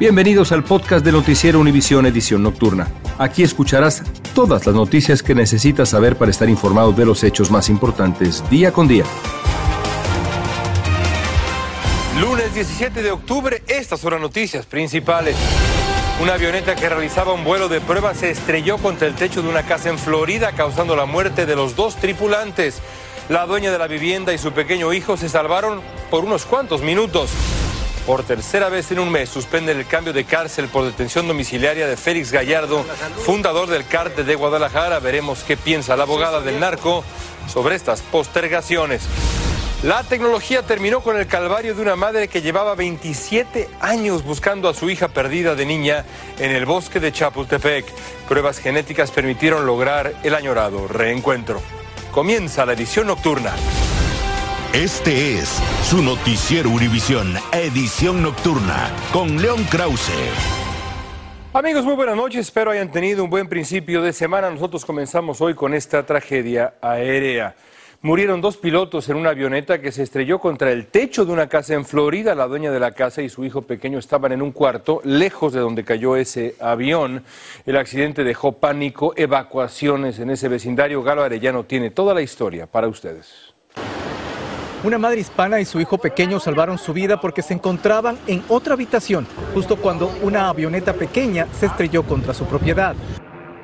Bienvenidos 0.00 0.50
al 0.50 0.64
podcast 0.64 1.04
de 1.04 1.12
Noticiero 1.12 1.60
Univisión 1.60 2.06
Edición 2.06 2.42
Nocturna. 2.42 2.88
Aquí 3.18 3.42
escucharás 3.42 4.02
todas 4.34 4.64
las 4.64 4.74
noticias 4.74 5.22
que 5.22 5.34
necesitas 5.34 5.90
saber 5.90 6.16
para 6.16 6.30
estar 6.30 6.48
informado 6.48 6.92
de 6.92 7.04
los 7.04 7.22
hechos 7.22 7.50
más 7.50 7.68
importantes 7.68 8.42
día 8.48 8.72
con 8.72 8.88
día. 8.88 9.04
Lunes 12.18 12.54
17 12.54 13.02
de 13.02 13.10
octubre, 13.10 13.62
estas 13.68 14.00
son 14.00 14.12
las 14.12 14.22
noticias 14.22 14.64
principales. 14.64 15.36
Una 16.22 16.32
avioneta 16.32 16.76
que 16.76 16.88
realizaba 16.88 17.34
un 17.34 17.44
vuelo 17.44 17.68
de 17.68 17.82
prueba 17.82 18.14
se 18.14 18.30
estrelló 18.30 18.78
contra 18.78 19.06
el 19.06 19.14
techo 19.14 19.42
de 19.42 19.50
una 19.50 19.64
casa 19.64 19.90
en 19.90 19.98
Florida, 19.98 20.52
causando 20.52 20.96
la 20.96 21.04
muerte 21.04 21.44
de 21.44 21.56
los 21.56 21.76
dos 21.76 21.96
tripulantes. 21.96 22.80
La 23.28 23.44
dueña 23.44 23.70
de 23.70 23.78
la 23.78 23.86
vivienda 23.86 24.32
y 24.32 24.38
su 24.38 24.52
pequeño 24.52 24.94
hijo 24.94 25.18
se 25.18 25.28
salvaron 25.28 25.82
por 26.10 26.24
unos 26.24 26.46
cuantos 26.46 26.80
minutos. 26.80 27.30
Por 28.10 28.24
tercera 28.24 28.68
vez 28.68 28.90
en 28.90 28.98
un 28.98 29.08
mes 29.08 29.28
suspenden 29.28 29.78
el 29.78 29.86
cambio 29.86 30.12
de 30.12 30.24
cárcel 30.24 30.66
por 30.66 30.84
detención 30.84 31.28
domiciliaria 31.28 31.86
de 31.86 31.96
Félix 31.96 32.32
Gallardo, 32.32 32.84
fundador 33.24 33.68
del 33.68 33.86
cártel 33.86 34.26
de 34.26 34.34
Guadalajara. 34.34 34.98
Veremos 34.98 35.44
qué 35.44 35.56
piensa 35.56 35.96
la 35.96 36.02
abogada 36.02 36.40
del 36.40 36.58
narco 36.58 37.04
sobre 37.46 37.76
estas 37.76 38.02
postergaciones. 38.02 39.04
La 39.84 40.02
tecnología 40.02 40.62
terminó 40.62 41.02
con 41.02 41.20
el 41.20 41.28
calvario 41.28 41.72
de 41.72 41.82
una 41.82 41.94
madre 41.94 42.26
que 42.26 42.42
llevaba 42.42 42.74
27 42.74 43.68
años 43.78 44.24
buscando 44.24 44.68
a 44.68 44.74
su 44.74 44.90
hija 44.90 45.06
perdida 45.06 45.54
de 45.54 45.66
niña 45.66 46.04
en 46.40 46.50
el 46.50 46.66
bosque 46.66 46.98
de 46.98 47.12
Chapultepec. 47.12 47.86
Pruebas 48.28 48.58
genéticas 48.58 49.12
permitieron 49.12 49.66
lograr 49.66 50.14
el 50.24 50.34
añorado 50.34 50.88
reencuentro. 50.88 51.62
Comienza 52.10 52.66
la 52.66 52.72
edición 52.72 53.06
nocturna. 53.06 53.54
Este 54.72 55.34
es 55.34 55.48
su 55.82 56.00
noticiero 56.00 56.70
Univisión, 56.70 57.34
edición 57.50 58.22
nocturna, 58.22 58.88
con 59.12 59.42
León 59.42 59.64
Krause. 59.64 60.12
Amigos, 61.52 61.84
muy 61.84 61.94
buenas 61.94 62.14
noches. 62.14 62.46
Espero 62.46 62.70
hayan 62.70 62.92
tenido 62.92 63.24
un 63.24 63.30
buen 63.30 63.48
principio 63.48 64.00
de 64.00 64.12
semana. 64.12 64.48
Nosotros 64.48 64.84
comenzamos 64.84 65.40
hoy 65.40 65.54
con 65.54 65.74
esta 65.74 66.06
tragedia 66.06 66.74
aérea. 66.80 67.56
Murieron 68.00 68.40
dos 68.40 68.58
pilotos 68.58 69.08
en 69.08 69.16
una 69.16 69.30
avioneta 69.30 69.80
que 69.80 69.90
se 69.90 70.04
estrelló 70.04 70.38
contra 70.38 70.70
el 70.70 70.86
techo 70.86 71.24
de 71.24 71.32
una 71.32 71.48
casa 71.48 71.74
en 71.74 71.84
Florida. 71.84 72.36
La 72.36 72.46
dueña 72.46 72.70
de 72.70 72.78
la 72.78 72.92
casa 72.92 73.22
y 73.22 73.28
su 73.28 73.44
hijo 73.44 73.62
pequeño 73.62 73.98
estaban 73.98 74.30
en 74.30 74.40
un 74.40 74.52
cuarto 74.52 75.00
lejos 75.02 75.52
de 75.52 75.58
donde 75.58 75.82
cayó 75.82 76.14
ese 76.14 76.54
avión. 76.60 77.24
El 77.66 77.76
accidente 77.76 78.22
dejó 78.22 78.52
pánico, 78.52 79.14
evacuaciones 79.16 80.20
en 80.20 80.30
ese 80.30 80.46
vecindario. 80.46 81.02
Galo 81.02 81.24
Arellano 81.24 81.64
tiene 81.64 81.90
toda 81.90 82.14
la 82.14 82.22
historia 82.22 82.68
para 82.68 82.86
ustedes. 82.86 83.49
Una 84.82 84.96
madre 84.96 85.20
hispana 85.20 85.60
y 85.60 85.66
su 85.66 85.78
hijo 85.78 85.98
pequeño 85.98 86.40
salvaron 86.40 86.78
su 86.78 86.94
vida 86.94 87.20
porque 87.20 87.42
se 87.42 87.52
encontraban 87.52 88.16
en 88.26 88.42
otra 88.48 88.72
habitación 88.72 89.26
justo 89.52 89.76
cuando 89.76 90.10
una 90.22 90.48
avioneta 90.48 90.94
pequeña 90.94 91.46
se 91.52 91.66
estrelló 91.66 92.02
contra 92.02 92.32
su 92.32 92.46
propiedad. 92.46 92.96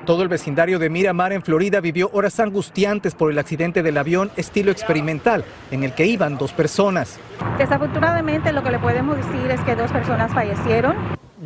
Todo 0.04 0.22
el 0.22 0.28
vecindario 0.28 0.78
de 0.78 0.90
Miramar 0.90 1.32
en 1.32 1.40
Florida 1.40 1.80
vivió 1.80 2.10
horas 2.12 2.38
angustiantes 2.38 3.14
por 3.14 3.32
el 3.32 3.38
accidente 3.38 3.82
del 3.82 3.96
avión 3.96 4.30
estilo 4.36 4.70
experimental 4.70 5.42
en 5.70 5.84
el 5.84 5.94
que 5.94 6.04
iban 6.04 6.36
dos 6.36 6.52
personas. 6.52 7.18
Desafortunadamente 7.56 8.52
lo 8.52 8.62
que 8.62 8.72
le 8.72 8.78
podemos 8.78 9.16
decir 9.16 9.50
es 9.50 9.60
que 9.62 9.74
dos 9.74 9.90
personas 9.90 10.34
fallecieron. 10.34 10.96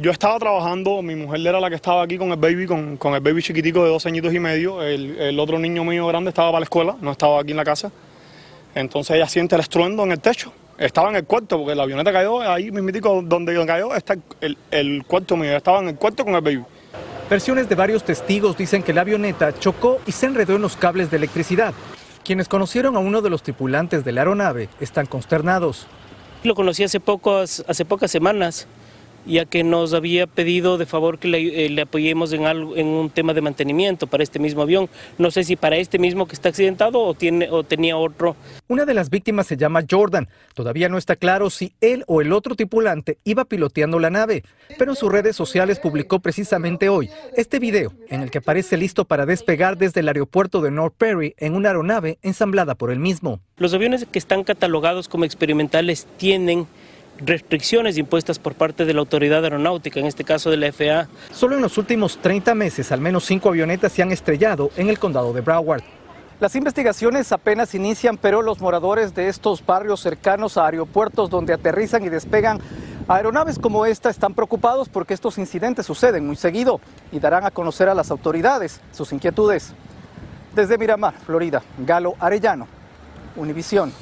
Yo 0.00 0.10
estaba 0.10 0.36
trabajando, 0.40 1.00
mi 1.00 1.14
mujer 1.14 1.46
era 1.46 1.60
la 1.60 1.68
que 1.68 1.76
estaba 1.76 2.02
aquí 2.02 2.18
con 2.18 2.32
el 2.32 2.38
baby, 2.38 2.66
con, 2.66 2.96
con 2.96 3.14
el 3.14 3.20
baby 3.20 3.40
chiquitico 3.40 3.84
de 3.84 3.90
dos 3.90 4.04
añitos 4.04 4.34
y 4.34 4.40
medio. 4.40 4.82
El, 4.82 5.16
el 5.16 5.38
otro 5.38 5.60
niño 5.60 5.84
mío 5.84 6.08
grande 6.08 6.30
estaba 6.30 6.48
para 6.48 6.60
la 6.60 6.64
escuela, 6.64 6.96
no 7.00 7.12
estaba 7.12 7.40
aquí 7.40 7.52
en 7.52 7.56
la 7.56 7.64
casa. 7.64 7.92
Entonces 8.74 9.16
ella 9.16 9.28
siente 9.28 9.54
el 9.54 9.60
estruendo 9.60 10.04
en 10.04 10.12
el 10.12 10.20
techo. 10.20 10.52
Estaba 10.78 11.10
en 11.10 11.16
el 11.16 11.24
cuarto, 11.24 11.58
porque 11.58 11.74
la 11.74 11.82
avioneta 11.82 12.12
cayó 12.12 12.40
ahí 12.40 12.70
mismitico 12.70 13.20
donde 13.22 13.54
cayó 13.66 13.94
está 13.94 14.16
el, 14.40 14.56
el 14.70 15.04
cuarto 15.06 15.36
mío. 15.36 15.56
Estaba 15.56 15.80
en 15.80 15.88
el 15.88 15.96
cuarto 15.96 16.24
con 16.24 16.34
el 16.34 16.40
baby. 16.40 16.64
Versiones 17.28 17.68
de 17.68 17.74
varios 17.74 18.02
testigos 18.02 18.56
dicen 18.56 18.82
que 18.82 18.92
la 18.92 19.02
avioneta 19.02 19.56
chocó 19.58 20.00
y 20.06 20.12
se 20.12 20.26
enredó 20.26 20.56
en 20.56 20.62
los 20.62 20.76
cables 20.76 21.10
de 21.10 21.18
electricidad. 21.18 21.74
Quienes 22.24 22.48
conocieron 22.48 22.96
a 22.96 22.98
uno 22.98 23.22
de 23.22 23.30
los 23.30 23.42
tripulantes 23.42 24.04
de 24.04 24.12
la 24.12 24.22
aeronave 24.22 24.68
están 24.80 25.06
consternados. 25.06 25.86
Lo 26.42 26.54
conocí 26.54 26.82
hace, 26.82 27.00
pocos, 27.00 27.64
hace 27.68 27.84
pocas 27.84 28.10
semanas, 28.10 28.66
ya 29.26 29.44
que 29.44 29.64
nos 29.64 29.94
había 29.94 30.26
pedido 30.26 30.78
de 30.78 30.86
favor 30.86 31.18
que 31.18 31.28
le, 31.28 31.66
eh, 31.66 31.70
le 31.70 31.82
apoyemos 31.82 32.32
en, 32.32 32.46
algo, 32.46 32.76
en 32.76 32.86
un 32.86 33.10
tema 33.10 33.34
de 33.34 33.40
mantenimiento 33.40 34.06
para 34.06 34.22
este 34.22 34.38
mismo 34.38 34.62
avión. 34.62 34.88
No 35.18 35.30
sé 35.30 35.44
si 35.44 35.56
para 35.56 35.76
este 35.76 35.98
mismo 35.98 36.26
que 36.26 36.34
está 36.34 36.48
accidentado 36.48 37.00
o, 37.00 37.14
tiene, 37.14 37.50
o 37.50 37.62
tenía 37.64 37.96
otro. 37.96 38.36
Una 38.68 38.84
de 38.84 38.94
las 38.94 39.10
víctimas 39.10 39.46
se 39.46 39.56
llama 39.56 39.84
Jordan. 39.88 40.28
Todavía 40.54 40.88
no 40.88 40.98
está 40.98 41.16
claro 41.16 41.50
si 41.50 41.72
él 41.80 42.04
o 42.06 42.20
el 42.20 42.32
otro 42.32 42.54
tripulante 42.54 43.18
iba 43.24 43.44
piloteando 43.44 43.98
la 43.98 44.10
nave, 44.10 44.44
pero 44.78 44.92
en 44.92 44.96
sus 44.96 45.10
redes 45.10 45.36
sociales 45.36 45.78
publicó 45.78 46.20
precisamente 46.20 46.88
hoy 46.88 47.10
este 47.36 47.58
video 47.58 47.92
en 48.08 48.22
el 48.22 48.30
que 48.30 48.38
aparece 48.38 48.76
listo 48.76 49.04
para 49.04 49.26
despegar 49.26 49.76
desde 49.76 50.00
el 50.00 50.08
aeropuerto 50.08 50.60
de 50.60 50.70
North 50.70 50.94
Perry 50.96 51.34
en 51.38 51.54
una 51.54 51.70
aeronave 51.70 52.18
ensamblada 52.22 52.74
por 52.74 52.90
él 52.90 52.98
mismo. 52.98 53.40
Los 53.56 53.74
aviones 53.74 54.06
que 54.10 54.18
están 54.18 54.44
catalogados 54.44 55.08
como 55.08 55.24
experimentales 55.24 56.06
tienen 56.16 56.66
restricciones 57.20 57.98
impuestas 57.98 58.38
por 58.38 58.54
parte 58.54 58.84
de 58.84 58.94
la 58.94 59.00
autoridad 59.00 59.44
aeronáutica, 59.44 60.00
en 60.00 60.06
este 60.06 60.24
caso 60.24 60.50
de 60.50 60.56
la 60.56 60.72
FAA. 60.72 61.08
Solo 61.32 61.56
en 61.56 61.62
los 61.62 61.78
últimos 61.78 62.18
30 62.18 62.54
meses, 62.54 62.92
al 62.92 63.00
menos 63.00 63.24
cinco 63.24 63.50
avionetas 63.50 63.92
se 63.92 64.02
han 64.02 64.12
estrellado 64.12 64.70
en 64.76 64.88
el 64.88 64.98
condado 64.98 65.32
de 65.32 65.40
Broward. 65.40 65.82
Las 66.40 66.56
investigaciones 66.56 67.32
apenas 67.32 67.74
inician, 67.74 68.16
pero 68.16 68.40
los 68.40 68.60
moradores 68.62 69.14
de 69.14 69.28
estos 69.28 69.64
barrios 69.64 70.00
cercanos 70.00 70.56
a 70.56 70.66
aeropuertos 70.66 71.28
donde 71.28 71.52
aterrizan 71.52 72.02
y 72.02 72.08
despegan 72.08 72.58
aeronaves 73.08 73.58
como 73.58 73.84
esta 73.84 74.08
están 74.08 74.32
preocupados 74.32 74.88
porque 74.88 75.12
estos 75.12 75.36
incidentes 75.36 75.84
suceden 75.84 76.26
muy 76.26 76.36
seguido 76.36 76.80
y 77.12 77.18
darán 77.18 77.44
a 77.44 77.50
conocer 77.50 77.90
a 77.90 77.94
las 77.94 78.10
autoridades 78.10 78.80
sus 78.90 79.12
inquietudes. 79.12 79.74
Desde 80.54 80.78
Miramar, 80.78 81.14
Florida, 81.26 81.62
Galo 81.84 82.14
Arellano, 82.18 82.66
Univisión. 83.36 83.92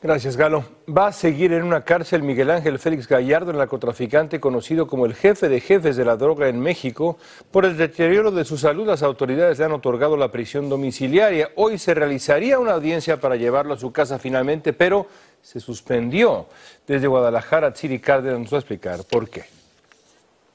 Gracias, 0.00 0.36
Galo. 0.36 0.64
Va 0.88 1.08
a 1.08 1.12
seguir 1.12 1.52
en 1.52 1.64
una 1.64 1.82
cárcel 1.82 2.22
Miguel 2.22 2.52
Ángel 2.52 2.78
Félix 2.78 3.08
Gallardo, 3.08 3.50
el 3.50 3.56
narcotraficante 3.56 4.38
conocido 4.38 4.86
como 4.86 5.06
el 5.06 5.14
jefe 5.14 5.48
de 5.48 5.60
jefes 5.60 5.96
de 5.96 6.04
la 6.04 6.16
droga 6.16 6.48
en 6.48 6.60
México. 6.60 7.18
Por 7.50 7.64
el 7.64 7.76
deterioro 7.76 8.30
de 8.30 8.44
su 8.44 8.56
salud, 8.56 8.86
las 8.86 9.02
autoridades 9.02 9.58
le 9.58 9.64
han 9.64 9.72
otorgado 9.72 10.16
la 10.16 10.30
prisión 10.30 10.68
domiciliaria. 10.68 11.50
Hoy 11.56 11.78
se 11.78 11.94
realizaría 11.94 12.60
una 12.60 12.74
audiencia 12.74 13.20
para 13.20 13.34
llevarlo 13.34 13.74
a 13.74 13.78
su 13.78 13.90
casa 13.90 14.20
finalmente, 14.20 14.72
pero 14.72 15.08
se 15.42 15.58
suspendió. 15.58 16.46
Desde 16.86 17.08
Guadalajara, 17.08 17.72
Tsiri 17.72 17.98
Cárdenas 17.98 18.38
nos 18.38 18.52
va 18.52 18.58
a 18.58 18.60
explicar 18.60 19.00
por 19.10 19.28
qué. 19.28 19.57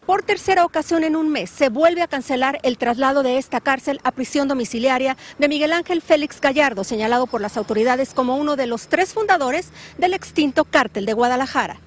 Por 0.05 0.21
tercera 0.21 0.65
ocasión 0.65 1.05
en 1.05 1.15
un 1.15 1.29
mes 1.29 1.49
se 1.49 1.69
vuelve 1.69 2.01
a 2.01 2.09
cancelar 2.09 2.59
el 2.63 2.77
traslado 2.77 3.23
de 3.23 3.37
esta 3.37 3.61
cárcel 3.61 4.01
a 4.03 4.11
prisión 4.11 4.49
domiciliaria 4.49 5.15
de 5.39 5.47
Miguel 5.47 5.71
Ángel 5.71 6.01
Félix 6.01 6.41
Gallardo, 6.41 6.83
señalado 6.83 7.25
por 7.25 7.39
las 7.39 7.55
autoridades 7.55 8.13
como 8.13 8.35
uno 8.35 8.57
de 8.57 8.67
los 8.67 8.87
tres 8.87 9.13
fundadores 9.13 9.69
del 9.97 10.13
extinto 10.13 10.65
cártel 10.65 11.05
de 11.05 11.13
Guadalajara. 11.13 11.79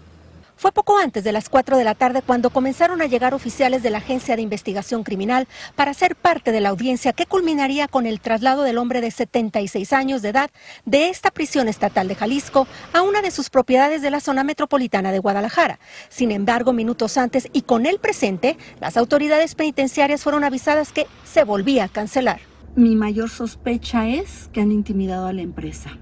Fue 0.59 0.73
poco 0.73 0.97
antes 0.97 1.23
de 1.23 1.33
las 1.33 1.51
4 1.51 1.77
de 1.77 1.85
la 1.85 1.95
tarde 1.95 2.23
cuando 2.23 2.49
comenzaron 2.49 3.03
a 3.03 3.07
llegar 3.07 3.35
oficiales 3.35 3.83
de 3.83 3.91
la 3.91 3.99
Agencia 3.99 4.37
de 4.37 4.43
Investigación 4.43 5.03
Criminal 5.03 5.47
para 5.75 5.93
ser 5.93 6.17
parte 6.17 6.51
de 6.51 6.63
la 6.63 6.71
audiencia 6.71 7.13
que 7.13 7.27
culminaría 7.27 7.89
con 7.89 8.07
el 8.07 8.21
traslado 8.21 8.63
del 8.63 8.79
hombre 8.79 9.03
de 9.03 9.11
76 9.11 9.93
años 9.93 10.23
de 10.23 10.31
edad 10.31 10.51
de 10.87 11.11
esta 11.11 11.31
prisión 11.31 11.69
estatal 11.69 12.09
de 12.09 12.15
Jalisco 12.15 12.67
a 12.95 13.03
una 13.03 13.21
de 13.21 13.33
sus 13.33 13.51
propiedades 13.51 14.01
de 14.01 14.11
la 14.11 14.21
zona 14.21 14.45
metropolitana 14.45 15.13
de 15.13 15.19
Guadalajara. 15.19 15.79
Sin 16.09 16.31
embargo, 16.31 16.73
minutos 16.73 17.19
antes 17.19 17.49
y 17.53 17.61
con 17.61 17.85
el 17.85 17.99
presente, 17.99 18.57
las 18.81 18.97
autoridades 18.97 19.55
penitenciarias 19.57 20.23
fueron 20.23 20.43
avisadas 20.43 20.91
que 20.91 21.07
se 21.25 21.45
volvía 21.45 21.85
a 21.85 21.89
cancelar. 21.89 22.41
Mi 22.75 22.97
mayor 22.97 23.29
sospecha 23.29 24.09
es 24.09 24.49
que 24.55 24.63
han 24.63 24.73
intimidado 24.73 25.27
a 25.27 25.35
la 25.35 25.43
empresa, 25.43 25.99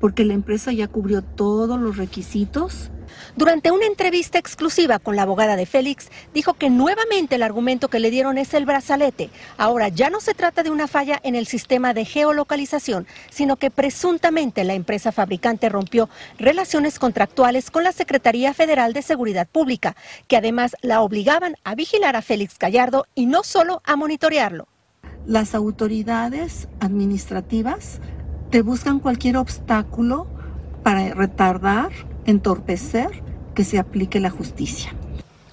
porque 0.00 0.24
la 0.24 0.34
empresa 0.34 0.72
ya 0.72 0.88
cubrió 0.88 1.22
todos 1.22 1.78
los 1.78 1.96
requisitos 1.96 2.90
Durante 3.36 3.70
una 3.70 3.86
entrevista 3.86 4.38
exclusiva 4.38 4.98
con 4.98 5.16
la 5.16 5.22
abogada 5.22 5.56
de 5.56 5.66
Félix, 5.66 6.08
dijo 6.34 6.54
que 6.54 6.70
nuevamente 6.70 7.36
el 7.36 7.42
argumento 7.42 7.88
que 7.88 7.98
le 7.98 8.10
dieron 8.10 8.38
es 8.38 8.54
el 8.54 8.66
brazalete. 8.66 9.30
Ahora 9.56 9.88
ya 9.88 10.10
no 10.10 10.20
se 10.20 10.34
trata 10.34 10.62
de 10.62 10.70
una 10.70 10.88
falla 10.88 11.20
en 11.22 11.34
el 11.34 11.46
sistema 11.46 11.94
de 11.94 12.04
geolocalización, 12.04 13.06
sino 13.30 13.56
que 13.56 13.70
presuntamente 13.70 14.64
la 14.64 14.74
empresa 14.74 15.12
fabricante 15.12 15.68
rompió 15.68 16.08
relaciones 16.38 16.98
contractuales 16.98 17.70
con 17.70 17.84
la 17.84 17.92
Secretaría 17.92 18.54
Federal 18.54 18.92
de 18.92 19.02
Seguridad 19.02 19.46
Pública, 19.46 19.96
que 20.26 20.36
además 20.36 20.76
la 20.82 21.00
obligaban 21.00 21.56
a 21.64 21.74
vigilar 21.74 22.16
a 22.16 22.22
Félix 22.22 22.58
Gallardo 22.58 23.06
y 23.14 23.26
no 23.26 23.42
solo 23.42 23.82
a 23.84 23.96
monitorearlo. 23.96 24.68
Las 25.26 25.54
autoridades 25.54 26.68
administrativas 26.80 28.00
te 28.50 28.62
buscan 28.62 28.98
cualquier 28.98 29.36
obstáculo 29.36 30.26
para 30.82 31.12
retardar, 31.12 31.90
entorpecer 32.28 33.22
que 33.54 33.64
se 33.64 33.78
aplique 33.78 34.20
la 34.20 34.28
justicia. 34.28 34.94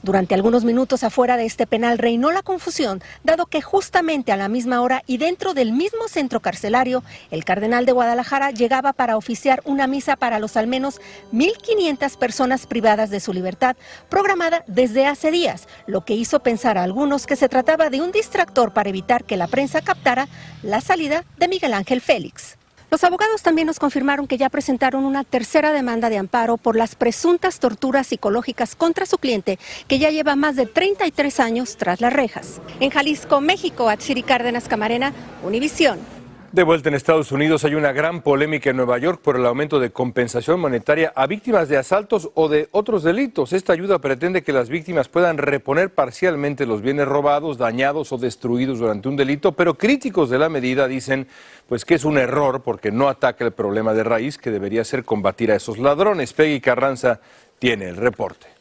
Durante 0.03 0.35
algunos 0.35 0.65
minutos 0.65 1.03
afuera 1.03 1.35
de 1.35 1.45
este 1.45 1.65
penal 1.65 1.97
reinó 1.97 2.31
la 2.31 2.43
confusión, 2.43 3.01
dado 3.23 3.47
que 3.47 3.61
justamente 3.63 4.31
a 4.31 4.37
la 4.37 4.49
misma 4.49 4.81
hora 4.81 5.01
y 5.07 5.17
dentro 5.17 5.55
del 5.55 5.71
mismo 5.71 6.07
centro 6.09 6.41
carcelario, 6.41 7.01
el 7.31 7.43
cardenal 7.43 7.87
de 7.87 7.93
Guadalajara 7.93 8.51
llegaba 8.51 8.93
para 8.93 9.17
oficiar 9.17 9.63
una 9.65 9.87
misa 9.87 10.15
para 10.15 10.37
los 10.37 10.57
al 10.57 10.67
menos 10.67 10.99
1.500 11.33 12.17
personas 12.17 12.67
privadas 12.67 13.09
de 13.09 13.21
su 13.21 13.33
libertad, 13.33 13.77
programada 14.09 14.63
desde 14.67 15.07
hace 15.07 15.31
días, 15.31 15.67
lo 15.87 16.05
que 16.05 16.13
hizo 16.13 16.41
pensar 16.41 16.77
a 16.77 16.83
algunos 16.83 17.25
que 17.25 17.37
se 17.37 17.49
trataba 17.49 17.89
de 17.89 18.01
un 18.01 18.11
distractor 18.11 18.73
para 18.73 18.89
evitar 18.89 19.23
que 19.23 19.37
la 19.37 19.47
prensa 19.47 19.81
captara 19.81 20.27
la 20.61 20.81
salida 20.81 21.23
de 21.37 21.47
Miguel 21.47 21.73
Ángel 21.73 22.01
Félix. 22.01 22.57
Los 22.95 23.03
abogados 23.03 23.43
también 23.43 23.67
nos 23.67 23.77
confirmaron 23.77 24.25
que 24.25 24.37
ya 24.37 24.49
presentaron 24.49 25.03
una 25.03 25.25
tercera 25.25 25.73
demanda 25.73 26.09
de 26.09 26.17
amparo 26.17 26.55
por 26.55 26.77
las 26.77 26.95
presuntas 26.95 27.59
torturas 27.59 28.07
psicológicas 28.07 28.73
contra 28.73 29.05
su 29.05 29.17
cliente, 29.17 29.59
que 29.89 29.99
ya 29.99 30.11
lleva 30.11 30.37
más 30.37 30.55
de 30.55 30.65
33 30.65 31.41
años 31.41 31.75
tras 31.75 31.99
las 31.99 32.13
rejas. 32.13 32.61
En 32.79 32.91
Jalisco, 32.91 33.41
México, 33.41 33.89
Atsiri 33.89 34.23
Cárdenas 34.23 34.69
Camarena, 34.69 35.11
Univisión. 35.43 35.99
De 36.51 36.63
vuelta 36.63 36.87
en 36.87 36.95
Estados 36.95 37.33
Unidos 37.33 37.65
hay 37.65 37.75
una 37.75 37.91
gran 37.91 38.21
polémica 38.21 38.69
en 38.69 38.77
Nueva 38.77 38.97
York 38.97 39.19
por 39.21 39.35
el 39.35 39.45
aumento 39.45 39.79
de 39.79 39.89
compensación 39.89 40.59
monetaria 40.59 41.11
a 41.13 41.27
víctimas 41.27 41.67
de 41.67 41.75
asaltos 41.75 42.29
o 42.33 42.47
de 42.47 42.69
otros 42.71 43.03
delitos. 43.03 43.51
Esta 43.51 43.73
ayuda 43.73 43.99
pretende 43.99 44.41
que 44.41 44.53
las 44.53 44.69
víctimas 44.69 45.09
puedan 45.09 45.37
reponer 45.37 45.89
parcialmente 45.89 46.65
los 46.65 46.81
bienes 46.81 47.07
robados, 47.07 47.57
dañados 47.57 48.13
o 48.13 48.17
destruidos 48.17 48.79
durante 48.79 49.09
un 49.09 49.17
delito, 49.17 49.51
pero 49.51 49.73
críticos 49.73 50.29
de 50.29 50.39
la 50.39 50.47
medida 50.47 50.87
dicen 50.87 51.27
pues 51.67 51.83
que 51.83 51.95
es 51.95 52.05
un 52.05 52.17
error 52.17 52.61
porque 52.61 52.89
no 52.89 53.09
ataca 53.09 53.43
el 53.43 53.51
problema 53.51 53.93
de 53.93 54.05
raíz 54.05 54.37
que 54.37 54.51
debería 54.51 54.85
ser 54.85 55.03
combatir 55.03 55.51
a 55.51 55.55
esos 55.55 55.77
ladrones. 55.77 56.31
Peggy 56.31 56.61
Carranza 56.61 57.19
tiene 57.59 57.89
el 57.89 57.97
reporte. 57.97 58.54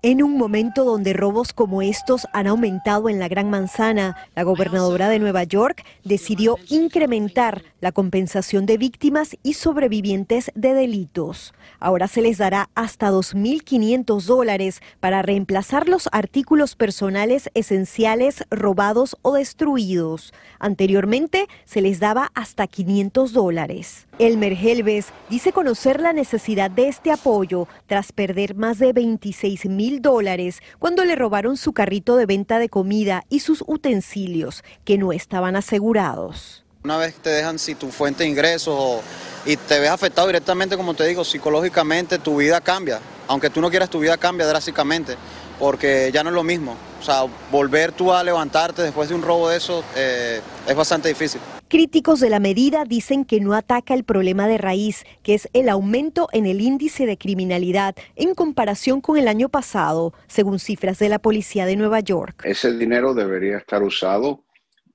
En 0.00 0.22
un 0.22 0.38
momento 0.38 0.84
donde 0.84 1.12
robos 1.12 1.52
como 1.52 1.82
estos 1.82 2.28
han 2.32 2.46
aumentado 2.46 3.08
en 3.08 3.18
la 3.18 3.26
Gran 3.26 3.50
Manzana, 3.50 4.16
la 4.36 4.44
gobernadora 4.44 5.08
de 5.08 5.18
Nueva 5.18 5.42
York 5.42 5.84
decidió 6.04 6.56
incrementar 6.68 7.64
la 7.80 7.92
compensación 7.92 8.66
de 8.66 8.78
víctimas 8.78 9.36
y 9.42 9.54
sobrevivientes 9.54 10.50
de 10.54 10.74
delitos. 10.74 11.54
Ahora 11.80 12.08
se 12.08 12.22
les 12.22 12.38
dará 12.38 12.70
hasta 12.74 13.10
2.500 13.10 14.22
dólares 14.22 14.80
para 15.00 15.22
reemplazar 15.22 15.88
los 15.88 16.08
artículos 16.12 16.76
personales 16.76 17.50
esenciales 17.54 18.44
robados 18.50 19.16
o 19.22 19.34
destruidos. 19.34 20.32
Anteriormente 20.58 21.46
se 21.64 21.80
les 21.80 22.00
daba 22.00 22.30
hasta 22.34 22.66
500 22.66 23.32
dólares. 23.32 24.06
Elmer 24.18 24.52
Helves 24.52 25.12
dice 25.30 25.52
conocer 25.52 26.00
la 26.00 26.12
necesidad 26.12 26.70
de 26.70 26.88
este 26.88 27.12
apoyo 27.12 27.68
tras 27.86 28.12
perder 28.12 28.56
más 28.56 28.78
de 28.78 28.92
26 28.92 29.66
mil 29.66 30.02
dólares 30.02 30.60
cuando 30.78 31.04
le 31.04 31.14
robaron 31.14 31.56
su 31.56 31.72
carrito 31.72 32.16
de 32.16 32.26
venta 32.26 32.58
de 32.58 32.68
comida 32.68 33.24
y 33.28 33.40
sus 33.40 33.62
utensilios 33.66 34.64
que 34.84 34.98
no 34.98 35.12
estaban 35.12 35.54
asegurados. 35.54 36.64
Una 36.88 36.96
vez 36.96 37.16
te 37.16 37.28
dejan 37.28 37.58
si 37.58 37.74
tu 37.74 37.90
fuente 37.90 38.22
de 38.24 38.30
ingresos 38.30 39.02
y 39.44 39.58
te 39.58 39.78
ves 39.78 39.90
afectado 39.90 40.26
directamente, 40.26 40.74
como 40.74 40.94
te 40.94 41.06
digo, 41.06 41.22
psicológicamente 41.22 42.18
tu 42.18 42.38
vida 42.38 42.62
cambia. 42.62 42.98
Aunque 43.26 43.50
tú 43.50 43.60
no 43.60 43.68
quieras, 43.68 43.90
tu 43.90 44.00
vida 44.00 44.16
cambia 44.16 44.46
drásticamente 44.46 45.16
porque 45.58 46.10
ya 46.14 46.22
no 46.22 46.30
es 46.30 46.34
lo 46.34 46.42
mismo. 46.44 46.78
O 46.98 47.04
sea, 47.04 47.26
volver 47.52 47.92
tú 47.92 48.10
a 48.10 48.24
levantarte 48.24 48.80
después 48.80 49.10
de 49.10 49.14
un 49.14 49.20
robo 49.20 49.50
de 49.50 49.58
eso 49.58 49.84
eh, 49.96 50.40
es 50.66 50.74
bastante 50.74 51.10
difícil. 51.10 51.42
Críticos 51.68 52.20
de 52.20 52.30
la 52.30 52.40
medida 52.40 52.86
dicen 52.86 53.26
que 53.26 53.40
no 53.40 53.52
ataca 53.52 53.92
el 53.92 54.04
problema 54.04 54.48
de 54.48 54.56
raíz, 54.56 55.04
que 55.22 55.34
es 55.34 55.50
el 55.52 55.68
aumento 55.68 56.30
en 56.32 56.46
el 56.46 56.62
índice 56.62 57.04
de 57.04 57.18
criminalidad 57.18 57.96
en 58.16 58.34
comparación 58.34 59.02
con 59.02 59.18
el 59.18 59.28
año 59.28 59.50
pasado, 59.50 60.14
según 60.26 60.58
cifras 60.58 60.98
de 60.98 61.10
la 61.10 61.18
policía 61.18 61.66
de 61.66 61.76
Nueva 61.76 62.00
York. 62.00 62.40
Ese 62.46 62.72
dinero 62.72 63.12
debería 63.12 63.58
estar 63.58 63.82
usado 63.82 64.42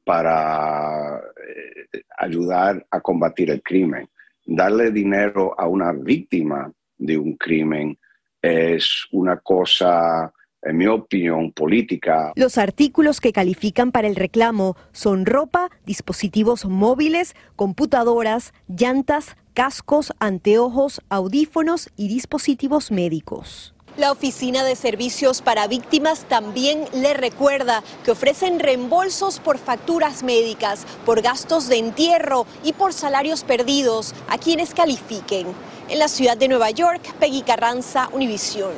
para 0.04 1.18
eh, 1.18 2.02
ayudar 2.18 2.86
a 2.92 3.02
combatir 3.02 3.52
el 3.52 3.62
crimen. 3.62 4.10
Darle 4.46 4.92
dinero 4.92 5.56
a 5.58 5.68
una 5.68 5.94
víctima 5.94 6.72
de 6.98 7.18
un 7.18 7.36
crimen 7.38 7.98
es 8.42 9.08
una 9.12 9.38
cosa 9.38 10.34
en 10.66 10.78
mi 10.78 10.88
opinión, 10.88 11.52
política. 11.52 12.32
Los 12.36 12.58
artículos 12.58 13.20
que 13.20 13.34
califican 13.34 13.92
para 13.92 14.08
el 14.08 14.16
reclamo 14.16 14.76
son 14.92 15.26
ropa, 15.26 15.70
dispositivos 15.86 16.66
móviles, 16.66 17.36
computadoras, 17.56 18.54
llantas, 18.68 19.36
cascos, 19.54 20.14
anteojos, 20.20 21.02
audífonos 21.10 21.90
y 21.96 22.08
dispositivos 22.08 22.92
médicos. 22.92 23.76
La 23.96 24.12
Oficina 24.12 24.64
de 24.64 24.76
Servicios 24.76 25.44
para 25.44 25.68
Víctimas 25.68 26.26
también 26.28 26.86
le 26.94 27.14
recuerda 27.14 27.84
que 28.04 28.10
ofrecen 28.10 28.60
reembolsos 28.60 29.40
por 29.40 29.60
facturas 29.60 30.24
médicas, 30.24 30.88
por 31.06 31.22
gastos 31.22 31.68
de 31.68 31.78
entierro 31.78 32.48
y 32.64 32.74
por 32.74 32.92
salarios 32.92 33.44
perdidos 33.44 34.16
a 34.30 34.40
quienes 34.40 34.74
califiquen. 34.74 35.46
En 35.90 36.00
la 36.00 36.08
ciudad 36.08 36.36
de 36.36 36.48
Nueva 36.48 36.72
York, 36.72 37.04
Peggy 37.20 37.44
Carranza, 37.44 38.10
Univisión. 38.14 38.72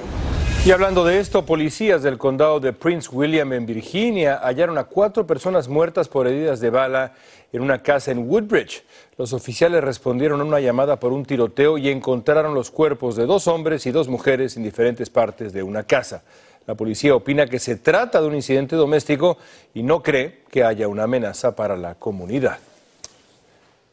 Y 0.65 0.71
hablando 0.71 1.05
de 1.05 1.19
esto, 1.19 1.45
policías 1.45 2.01
del 2.01 2.17
condado 2.17 2.59
de 2.59 2.73
Prince 2.73 3.07
William 3.11 3.53
en 3.53 3.67
Virginia 3.67 4.39
hallaron 4.41 4.79
a 4.79 4.85
cuatro 4.85 5.27
personas 5.27 5.67
muertas 5.67 6.07
por 6.07 6.25
heridas 6.25 6.59
de 6.59 6.71
bala 6.71 7.13
en 7.53 7.61
una 7.61 7.83
casa 7.83 8.09
en 8.09 8.27
Woodbridge. 8.27 8.83
Los 9.15 9.31
oficiales 9.31 9.83
respondieron 9.83 10.41
a 10.41 10.43
una 10.43 10.59
llamada 10.59 10.99
por 10.99 11.13
un 11.13 11.23
tiroteo 11.23 11.77
y 11.77 11.89
encontraron 11.89 12.55
los 12.55 12.71
cuerpos 12.71 13.15
de 13.15 13.27
dos 13.27 13.47
hombres 13.47 13.85
y 13.85 13.91
dos 13.91 14.07
mujeres 14.07 14.57
en 14.57 14.63
diferentes 14.63 15.11
partes 15.11 15.53
de 15.53 15.61
una 15.61 15.83
casa. 15.83 16.23
La 16.65 16.73
policía 16.73 17.13
opina 17.13 17.45
que 17.45 17.59
se 17.59 17.75
trata 17.75 18.19
de 18.19 18.25
un 18.25 18.33
incidente 18.33 18.75
doméstico 18.75 19.37
y 19.75 19.83
no 19.83 20.01
cree 20.01 20.39
que 20.49 20.63
haya 20.63 20.87
una 20.87 21.03
amenaza 21.03 21.55
para 21.55 21.77
la 21.77 21.93
comunidad. 21.93 22.57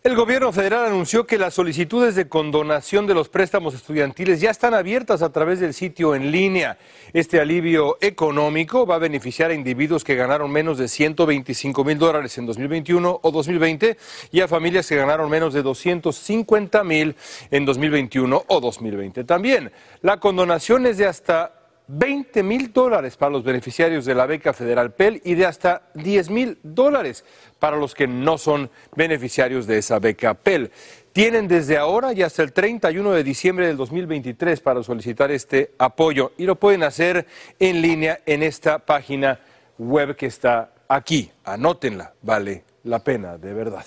El 0.05 0.17
gobierno 0.17 0.51
federal 0.53 0.87
anunció 0.87 1.27
que 1.27 1.39
las 1.39 1.55
solicitudes 1.55 2.17
de 2.17 2.29
condonación 2.29 3.07
de 3.07 3.15
los 3.15 3.29
préstamos 3.29 3.73
estudiantiles 3.73 4.41
ya 4.41 4.51
están 4.51 4.75
abiertas 4.75 5.23
a 5.23 5.31
través 5.31 5.61
del 5.61 5.75
sitio 5.75 6.17
en 6.17 6.33
línea. 6.33 6.77
Este 7.13 7.39
alivio 7.39 7.99
económico 8.01 8.85
va 8.85 8.97
a 8.97 8.99
beneficiar 8.99 9.53
a 9.53 9.55
individuos 9.55 10.03
que 10.03 10.17
ganaron 10.17 10.51
menos 10.51 10.79
de 10.79 10.89
125 10.89 11.85
mil 11.85 11.99
dólares 11.99 12.37
en 12.37 12.47
2021 12.47 13.21
o 13.23 13.31
2020 13.31 13.97
y 14.33 14.41
a 14.41 14.49
familias 14.49 14.89
que 14.89 14.97
ganaron 14.97 15.31
menos 15.31 15.55
de 15.55 15.63
250 15.63 16.83
mil 16.83 17.15
en 17.53 17.65
2021 17.65 18.45
o 18.45 18.61
2020. 18.61 19.23
También 19.23 19.71
la 20.01 20.19
condonación 20.19 20.85
es 20.87 20.99
de 20.99 21.07
hasta 21.07 21.62
20 21.95 22.43
mil 22.43 22.73
dólares 22.73 23.19
para 23.19 23.33
los 23.33 23.45
beneficiarios 23.45 24.07
de 24.07 24.15
la 24.15 24.25
beca 24.25 24.55
federal 24.55 24.93
PEL 24.93 25.21
y 25.25 25.35
de 25.35 25.45
hasta 25.45 25.91
10 25.93 26.31
mil 26.31 26.59
dólares 26.63 27.23
para 27.59 27.77
los 27.77 27.95
que 27.95 28.07
no 28.07 28.39
son 28.39 28.71
beneficiarios 28.97 29.67
de 29.67 29.77
esa 29.77 29.99
beca 29.99 30.33
PEL. 30.33 30.71
Tienen 31.13 31.49
desde 31.49 31.77
ahora 31.77 32.15
y 32.15 32.23
hasta 32.23 32.43
el 32.43 32.55
31 32.55 33.13
de 33.13 33.23
diciembre 33.23 33.67
del 33.67 33.77
2023 33.77 34.61
para 34.61 34.83
solicitar 34.83 35.31
este 35.31 35.73
apoyo 35.77 36.33
y 36.39 36.47
lo 36.47 36.57
pueden 36.57 36.83
hacer 36.83 37.27
en 37.59 37.83
línea 37.83 38.21
en 38.25 38.43
esta 38.43 38.79
página 38.79 39.41
web 39.77 40.17
que 40.17 40.27
está 40.27 40.73
aquí. 40.89 41.31
Anótenla, 41.45 42.15
vale 42.23 42.65
la 42.85 43.05
pena, 43.05 43.37
de 43.37 43.53
verdad. 43.53 43.85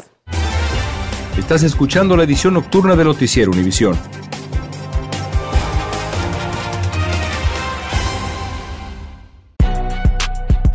Estás 1.40 1.64
escuchando 1.64 2.16
la 2.16 2.24
edición 2.24 2.54
nocturna 2.54 2.96
de 2.96 3.04
Noticiero 3.04 3.52
Univisión. 3.52 3.98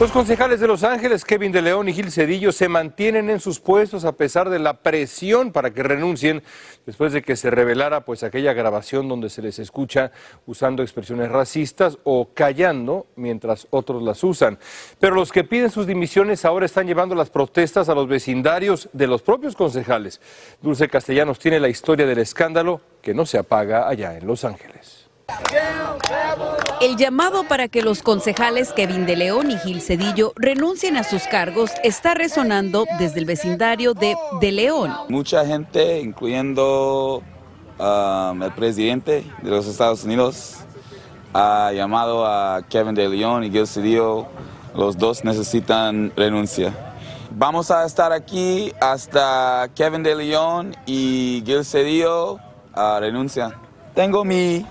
Los 0.00 0.10
concejales 0.10 0.58
de 0.58 0.66
Los 0.66 0.82
Ángeles, 0.82 1.24
Kevin 1.24 1.52
de 1.52 1.62
León 1.62 1.88
y 1.88 1.92
Gil 1.92 2.10
Cedillo, 2.10 2.50
se 2.50 2.68
mantienen 2.68 3.30
en 3.30 3.38
sus 3.38 3.60
puestos 3.60 4.04
a 4.04 4.12
pesar 4.12 4.50
de 4.50 4.58
la 4.58 4.82
presión 4.82 5.52
para 5.52 5.70
que 5.70 5.84
renuncien 5.84 6.42
después 6.86 7.12
de 7.12 7.22
que 7.22 7.36
se 7.36 7.50
revelara 7.50 8.04
pues 8.04 8.24
aquella 8.24 8.52
grabación 8.52 9.08
donde 9.08 9.30
se 9.30 9.42
les 9.42 9.60
escucha 9.60 10.10
usando 10.44 10.82
expresiones 10.82 11.30
racistas 11.30 11.98
o 12.02 12.30
callando 12.34 13.06
mientras 13.14 13.68
otros 13.70 14.02
las 14.02 14.24
usan. 14.24 14.58
Pero 14.98 15.14
los 15.14 15.30
que 15.30 15.44
piden 15.44 15.70
sus 15.70 15.86
dimisiones 15.86 16.44
ahora 16.44 16.66
están 16.66 16.88
llevando 16.88 17.14
las 17.14 17.30
protestas 17.30 17.88
a 17.88 17.94
los 17.94 18.08
vecindarios 18.08 18.88
de 18.92 19.06
los 19.06 19.22
propios 19.22 19.54
concejales. 19.54 20.20
Dulce 20.60 20.88
Castellanos 20.88 21.38
tiene 21.38 21.60
la 21.60 21.68
historia 21.68 22.06
del 22.06 22.18
escándalo 22.18 22.80
que 23.02 23.14
no 23.14 23.24
se 23.24 23.38
apaga 23.38 23.88
allá 23.88 24.16
en 24.16 24.26
Los 24.26 24.44
Ángeles. 24.44 25.01
El 26.80 26.96
llamado 26.96 27.44
para 27.44 27.68
que 27.68 27.82
los 27.82 28.02
concejales 28.02 28.72
Kevin 28.72 29.06
de 29.06 29.16
León 29.16 29.50
y 29.50 29.58
Gil 29.58 29.80
Cedillo 29.80 30.32
renuncien 30.34 30.96
a 30.96 31.04
sus 31.04 31.22
cargos 31.24 31.70
está 31.84 32.14
resonando 32.14 32.86
desde 32.98 33.20
el 33.20 33.24
vecindario 33.24 33.94
de 33.94 34.16
De 34.40 34.50
León. 34.50 34.92
Mucha 35.08 35.46
gente, 35.46 36.00
incluyendo 36.00 37.22
um, 37.78 38.42
el 38.42 38.52
presidente 38.52 39.24
de 39.42 39.50
los 39.50 39.66
Estados 39.68 40.02
Unidos, 40.02 40.56
ha 41.32 41.70
llamado 41.72 42.26
a 42.26 42.62
Kevin 42.68 42.94
de 42.94 43.08
León 43.08 43.44
y 43.44 43.50
Gil 43.50 43.66
Cedillo. 43.66 44.26
Los 44.74 44.98
dos 44.98 45.22
necesitan 45.22 46.12
renuncia. 46.16 46.72
Vamos 47.30 47.70
a 47.70 47.84
estar 47.84 48.12
aquí 48.12 48.72
hasta 48.80 49.70
Kevin 49.74 50.02
de 50.02 50.16
León 50.16 50.76
y 50.84 51.42
Gil 51.46 51.64
Cedillo 51.64 52.34
uh, 52.34 52.98
renuncia. 52.98 53.54
Tengo 53.94 54.24
mi 54.24 54.66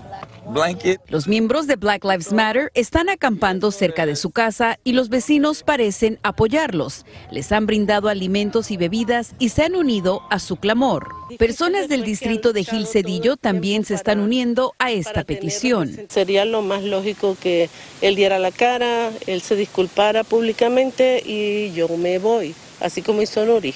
los 1.08 1.28
miembros 1.28 1.66
de 1.66 1.76
Black 1.76 2.04
Lives 2.04 2.32
Matter 2.32 2.70
están 2.74 3.08
acampando 3.08 3.70
cerca 3.70 4.04
de 4.04 4.16
su 4.16 4.30
casa 4.30 4.78
y 4.84 4.92
los 4.92 5.08
vecinos 5.08 5.62
parecen 5.62 6.18
apoyarlos. 6.22 7.06
Les 7.30 7.52
han 7.52 7.64
brindado 7.64 8.08
alimentos 8.08 8.70
y 8.70 8.76
bebidas 8.76 9.34
y 9.38 9.48
se 9.48 9.62
han 9.62 9.76
unido 9.76 10.22
a 10.30 10.38
su 10.38 10.56
clamor. 10.56 11.08
Personas 11.38 11.88
del 11.88 12.04
distrito 12.04 12.52
de 12.52 12.64
Gil 12.64 12.86
Cedillo 12.86 13.36
también 13.36 13.84
se 13.84 13.94
están 13.94 14.20
uniendo 14.20 14.74
a 14.78 14.90
esta 14.90 15.24
petición. 15.24 16.06
Sería 16.10 16.44
lo 16.44 16.60
más 16.60 16.82
lógico 16.82 17.36
que 17.40 17.70
él 18.02 18.14
diera 18.14 18.38
la 18.38 18.50
cara, 18.50 19.10
él 19.26 19.40
se 19.40 19.56
disculpara 19.56 20.22
públicamente 20.22 21.22
y 21.24 21.72
yo 21.72 21.88
me 21.96 22.18
voy, 22.18 22.54
así 22.80 23.00
como 23.00 23.22
hizo 23.22 23.46
Nuri, 23.46 23.74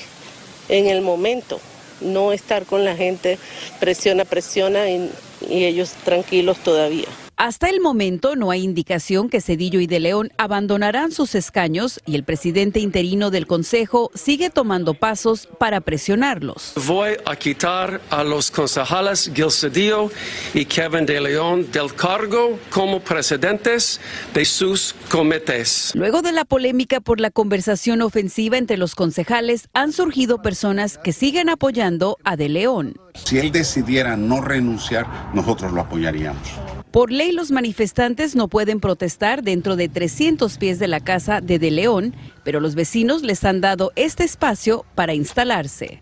en 0.68 0.88
el 0.88 1.00
momento 1.00 1.58
no 2.00 2.32
estar 2.32 2.66
con 2.66 2.84
la 2.84 2.94
gente 2.96 3.38
presiona, 3.80 4.24
presiona 4.24 4.90
y 4.90 5.10
y 5.48 5.64
ellos 5.64 5.90
tranquilos 6.04 6.58
todavía. 6.58 7.08
Hasta 7.38 7.68
el 7.68 7.82
momento 7.82 8.34
no 8.34 8.50
hay 8.50 8.62
indicación 8.62 9.28
que 9.28 9.42
Cedillo 9.42 9.78
y 9.78 9.86
De 9.86 10.00
León 10.00 10.32
abandonarán 10.38 11.12
sus 11.12 11.34
escaños 11.34 12.00
y 12.06 12.14
el 12.14 12.24
presidente 12.24 12.80
interino 12.80 13.30
del 13.30 13.46
Consejo 13.46 14.10
sigue 14.14 14.48
tomando 14.48 14.94
pasos 14.94 15.46
para 15.58 15.82
presionarlos. 15.82 16.72
Voy 16.86 17.10
a 17.26 17.36
quitar 17.36 18.00
a 18.08 18.24
los 18.24 18.50
concejales 18.50 19.30
Gil 19.34 19.50
Cedillo 19.50 20.10
y 20.54 20.64
Kevin 20.64 21.04
De 21.04 21.20
León 21.20 21.70
del 21.70 21.94
cargo 21.94 22.58
como 22.70 23.00
presidentes 23.00 24.00
de 24.32 24.46
sus 24.46 24.94
comités. 25.10 25.92
Luego 25.94 26.22
de 26.22 26.32
la 26.32 26.46
polémica 26.46 27.02
por 27.02 27.20
la 27.20 27.30
conversación 27.30 28.00
ofensiva 28.00 28.56
entre 28.56 28.78
los 28.78 28.94
concejales, 28.94 29.68
han 29.74 29.92
surgido 29.92 30.40
personas 30.40 30.96
que 30.96 31.12
siguen 31.12 31.50
apoyando 31.50 32.16
a 32.24 32.36
De 32.36 32.48
León. 32.48 32.94
Si 33.12 33.38
él 33.38 33.52
decidiera 33.52 34.16
no 34.16 34.40
renunciar, 34.40 35.34
nosotros 35.34 35.70
lo 35.72 35.82
apoyaríamos. 35.82 36.75
Por 36.96 37.12
ley, 37.12 37.30
los 37.30 37.50
manifestantes 37.50 38.34
no 38.34 38.48
pueden 38.48 38.80
protestar 38.80 39.42
dentro 39.42 39.76
de 39.76 39.90
300 39.90 40.56
pies 40.56 40.78
de 40.78 40.88
la 40.88 41.00
casa 41.00 41.42
de 41.42 41.58
De 41.58 41.70
León, 41.70 42.14
pero 42.42 42.58
los 42.58 42.74
vecinos 42.74 43.22
les 43.22 43.44
han 43.44 43.60
dado 43.60 43.92
este 43.96 44.24
espacio 44.24 44.86
para 44.94 45.12
instalarse. 45.12 46.00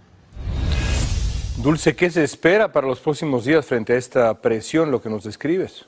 Dulce, 1.57 1.97
¿qué 1.97 2.11
se 2.11 2.23
espera 2.23 2.71
para 2.71 2.87
los 2.87 3.01
próximos 3.01 3.45
días 3.45 3.67
frente 3.67 3.95
a 3.95 3.97
esta 3.97 4.41
presión, 4.41 4.93
lo 4.93 5.03
que 5.03 5.11
nos 5.11 5.25
describes? 5.25 5.85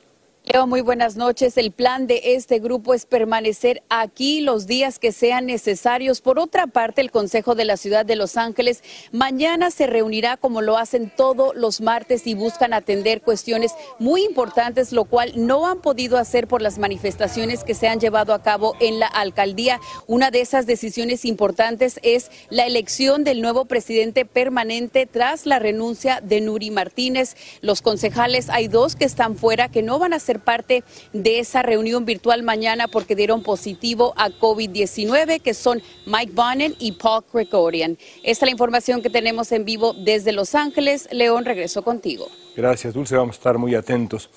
Leo, 0.53 0.69
muy 0.69 0.81
buenas 0.81 1.17
noches. 1.17 1.57
El 1.57 1.73
plan 1.73 2.07
de 2.07 2.21
este 2.37 2.61
grupo 2.61 2.95
es 2.95 3.05
permanecer 3.05 3.83
aquí 3.89 4.41
los 4.41 4.69
días 4.69 5.01
que 5.01 5.11
sean 5.11 5.47
necesarios. 5.47 6.21
Por 6.21 6.39
otra 6.39 6.69
parte, 6.69 7.01
el 7.01 7.11
Consejo 7.11 7.57
de 7.57 7.65
la 7.65 7.77
Ciudad 7.77 8.07
de 8.07 8.15
Los 8.15 8.37
Ángeles 8.37 8.85
mañana 9.11 9.73
se 9.73 9.89
reunirá 9.89 10.37
como 10.37 10.63
lo 10.63 10.79
hacen 10.79 11.13
todos 11.15 11.57
los 11.57 11.81
martes 11.81 12.29
y 12.29 12.35
buscan 12.35 12.75
atender 12.75 13.23
cuestiones 13.23 13.73
muy 13.99 14.25
importantes, 14.25 14.93
lo 14.93 15.05
cual 15.05 15.33
no 15.35 15.67
han 15.67 15.81
podido 15.81 16.17
hacer 16.17 16.47
por 16.47 16.63
las 16.63 16.79
manifestaciones 16.79 17.65
que 17.65 17.75
se 17.75 17.89
han 17.89 17.99
llevado 17.99 18.33
a 18.33 18.43
cabo 18.43 18.77
en 18.79 19.01
la 19.01 19.09
alcaldía. 19.09 19.81
Una 20.07 20.31
de 20.31 20.43
esas 20.43 20.65
decisiones 20.65 21.25
importantes 21.25 21.99
es 22.05 22.31
la 22.51 22.67
elección 22.67 23.25
del 23.25 23.43
nuevo 23.43 23.65
presidente 23.65 24.25
permanente 24.25 25.07
tras 25.07 25.45
la 25.45 25.59
renuncia 25.59 26.21
de 26.23 26.41
Nuri 26.41 26.71
Martínez. 26.71 27.35
Los 27.63 27.83
concejales, 27.83 28.49
hay 28.49 28.69
dos 28.69 28.95
que 28.95 29.07
están 29.07 29.35
fuera 29.35 29.69
que 29.73 29.83
no 29.83 29.99
van 29.99 30.13
a 30.13 30.21
ser 30.21 30.36
parte 30.39 30.85
de 31.13 31.39
esa 31.39 31.63
reunión 31.63 32.05
virtual 32.05 32.43
mañana 32.43 32.89
porque 32.89 33.15
dieron 33.15 33.43
positivo 33.43 34.15
a 34.17 34.31
COVID-19, 34.31 35.41
que 35.41 35.55
son 35.55 35.83
Mike 36.07 36.33
Bonnen 36.35 36.75
y 36.79 36.93
Paul 36.93 37.25
Gregorian. 37.33 37.99
Esta 38.23 38.45
es 38.45 38.49
la 38.49 38.51
información 38.51 39.03
que 39.03 39.11
tenemos 39.11 39.53
en 39.53 39.65
vivo 39.65 39.95
desde 39.95 40.33
Los 40.33 40.55
Ángeles. 40.55 41.09
León, 41.13 41.45
regreso 41.45 41.83
contigo. 41.83 42.29
Gracias, 42.57 42.95
Dulce. 42.95 43.17
Vamos 43.17 43.37
a 43.37 43.39
estar 43.39 43.59
muy 43.59 43.75
atentos. 43.75 44.31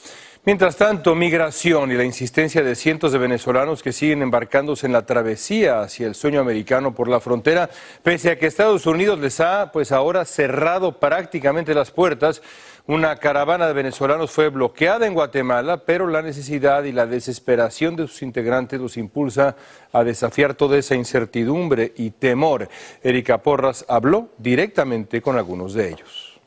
Mientras 0.45 0.77
tanto, 0.77 1.15
migración 1.15 1.91
y 1.91 1.95
la 1.95 2.05
insistencia 2.05 2.63
de 2.63 2.73
cientos 2.73 3.11
de 3.11 3.17
venezolanos 3.17 3.83
que 3.83 3.91
siguen 3.91 4.21
embarcándose 4.21 4.85
en 4.85 4.93
la 4.93 5.05
travesía 5.05 5.81
hacia 5.81 6.07
el 6.07 6.15
sueño 6.15 6.39
americano 6.39 6.95
por 6.95 7.09
la 7.09 7.19
frontera, 7.19 7.69
pese 8.03 8.31
a 8.31 8.39
que 8.39 8.47
Estados 8.47 8.85
Unidos 8.85 9.19
les 9.19 9.41
ha, 9.41 9.71
pues 9.73 9.91
ahora, 9.91 10.23
cerrado 10.23 10.97
prácticamente 10.97 11.73
las 11.73 11.91
puertas, 11.91 12.41
una 12.89 13.15
caravana 13.17 13.67
de 13.67 13.73
venezolanos 13.73 14.31
fue 14.31 14.49
bloqueada 14.49 15.05
en 15.05 15.13
Guatemala, 15.13 15.77
pero 15.85 16.07
la 16.07 16.23
necesidad 16.23 16.85
y 16.85 16.91
la 16.91 17.05
desesperación 17.05 17.95
de 17.95 18.07
sus 18.07 18.23
integrantes 18.23 18.81
los 18.81 18.97
impulsa 18.97 19.55
a 19.93 20.03
desafiar 20.03 20.55
toda 20.55 20.75
esa 20.75 20.95
incertidumbre 20.95 21.93
y 21.97 22.09
temor. 22.09 22.67
Erika 23.03 23.43
Porras 23.43 23.85
habló 23.87 24.29
directamente 24.39 25.21
con 25.21 25.37
algunos 25.37 25.75
de 25.75 25.89
ellos. 25.89 26.39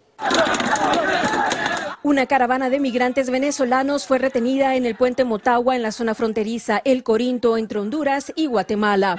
Una 2.02 2.26
caravana 2.26 2.70
de 2.70 2.80
migrantes 2.80 3.30
venezolanos 3.30 4.08
fue 4.08 4.18
retenida 4.18 4.74
en 4.74 4.84
el 4.84 4.96
puente 4.96 5.22
Motagua 5.22 5.76
en 5.76 5.82
la 5.82 5.92
zona 5.92 6.16
fronteriza 6.16 6.82
El 6.84 7.04
Corinto 7.04 7.56
entre 7.56 7.78
Honduras 7.78 8.32
y 8.34 8.46
Guatemala. 8.46 9.16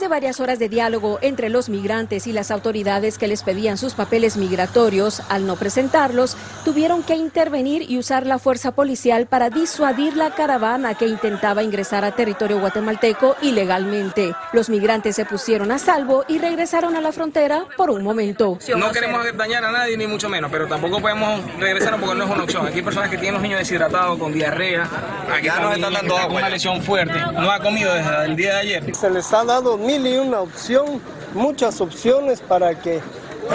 Después 0.00 0.12
de 0.12 0.16
varias 0.16 0.40
horas 0.40 0.58
de 0.58 0.70
diálogo 0.70 1.18
entre 1.20 1.50
los 1.50 1.68
migrantes 1.68 2.26
y 2.26 2.32
las 2.32 2.50
autoridades 2.50 3.18
que 3.18 3.28
les 3.28 3.42
pedían 3.42 3.76
sus 3.76 3.92
papeles 3.92 4.38
migratorios, 4.38 5.20
al 5.28 5.46
no 5.46 5.56
presentarlos, 5.56 6.38
tuvieron 6.64 7.02
que 7.02 7.16
intervenir 7.16 7.82
y 7.82 7.98
usar 7.98 8.24
la 8.24 8.38
fuerza 8.38 8.70
policial 8.70 9.26
para 9.26 9.50
disuadir 9.50 10.16
la 10.16 10.30
caravana 10.30 10.94
que 10.94 11.06
intentaba 11.06 11.62
ingresar 11.62 12.06
a 12.06 12.12
territorio 12.12 12.60
guatemalteco 12.60 13.36
ilegalmente. 13.42 14.34
Los 14.54 14.70
migrantes 14.70 15.16
se 15.16 15.26
pusieron 15.26 15.70
a 15.70 15.78
salvo 15.78 16.24
y 16.28 16.38
regresaron 16.38 16.96
a 16.96 17.02
la 17.02 17.12
frontera 17.12 17.66
por 17.76 17.90
un 17.90 18.02
momento. 18.02 18.58
No 18.74 18.92
queremos 18.92 19.22
dañar 19.36 19.66
a 19.66 19.70
nadie 19.70 19.98
ni 19.98 20.06
mucho 20.06 20.30
menos, 20.30 20.50
pero 20.50 20.66
tampoco 20.66 20.98
podemos 21.02 21.42
regresaron 21.58 22.00
porque 22.00 22.16
no 22.16 22.24
es 22.24 22.30
una 22.30 22.44
opción. 22.44 22.66
Aquí 22.66 22.76
hay 22.76 22.84
personas 22.84 23.10
que 23.10 23.18
tienen 23.18 23.34
los 23.34 23.42
niños 23.42 23.58
deshidratados, 23.58 24.18
con 24.18 24.32
diarrea. 24.32 24.88
Aquí 25.30 25.44
ya 25.44 25.60
nos 25.60 25.74
están 25.74 25.92
dando 25.92 26.16
agua. 26.16 26.38
Una 26.38 26.48
lesión 26.48 26.80
fuerte. 26.80 27.18
No 27.34 27.50
ha 27.50 27.60
comido 27.60 27.92
desde 27.92 28.24
el 28.24 28.36
día 28.36 28.54
de 28.54 28.60
ayer. 28.60 28.94
Se 28.94 29.10
les 29.10 29.30
ha 29.34 29.44
dado 29.44 29.76
mil 29.98 30.06
y 30.06 30.18
una 30.18 30.40
opción, 30.40 31.00
muchas 31.34 31.80
opciones 31.80 32.40
para 32.40 32.78
que 32.78 33.00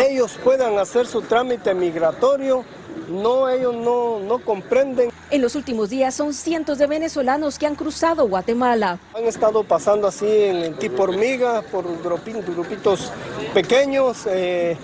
ellos 0.10 0.38
puedan 0.44 0.78
hacer 0.78 1.08
su 1.08 1.22
trámite 1.22 1.74
migratorio. 1.74 2.66
No, 3.10 3.48
ellos 3.48 3.76
no, 3.76 4.20
no 4.20 4.40
comprenden. 4.40 5.12
En 5.30 5.42
los 5.42 5.56
últimos 5.56 5.90
días 5.90 6.16
son 6.16 6.34
cientos 6.34 6.78
de 6.78 6.88
venezolanos 6.88 7.60
que 7.60 7.68
han 7.68 7.76
cruzado 7.76 8.28
Guatemala. 8.28 9.00
Han 9.16 9.26
estado 9.26 9.64
pasando 9.64 10.08
así 10.08 10.26
en 10.28 10.74
tipo 10.76 11.04
hormiga, 11.04 11.62
por 11.62 11.86
grupitos 12.02 13.12
pequeños. 13.54 14.26
Eh, 14.28 14.76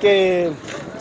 que 0.00 0.50